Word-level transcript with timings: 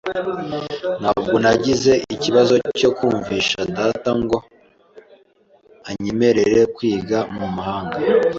Ntabwo 1.01 1.35
nagize 1.43 1.91
ikibazo 2.15 2.53
cyo 2.79 2.89
kumvisha 2.97 3.59
data 3.77 4.09
ngo 4.21 4.37
anyemerere 5.89 6.59
kwiga 6.75 7.19
mu 7.37 7.47
mahanga. 7.55 7.97